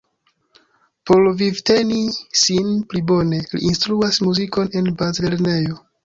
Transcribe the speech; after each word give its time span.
Por 1.09 1.19
vivteni 1.41 1.99
sin 2.43 2.71
pli 2.93 3.01
bone, 3.11 3.41
li 3.51 3.61
instruas 3.73 4.17
muzikon 4.29 4.71
en 4.81 4.89
bazlernejo. 5.03 5.77